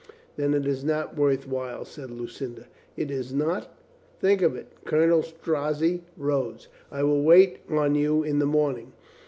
"Then 0.35 0.55
it 0.55 0.65
is 0.65 0.83
not 0.83 1.15
worth 1.15 1.47
while," 1.47 1.85
said 1.85 2.09
Lucinda. 2.09 2.65
"Is 2.97 3.31
it 3.31 3.35
not? 3.37 3.71
Think 4.19 4.41
of 4.41 4.55
it." 4.55 4.71
Colonel 4.83 5.21
Strozzi 5.21 6.01
rose. 6.17 6.69
"I 6.91 7.03
will 7.03 7.21
wait 7.21 7.59
on 7.69 7.93
you 7.93 8.23
in 8.23 8.39
the 8.39 8.47
morning. 8.47 8.93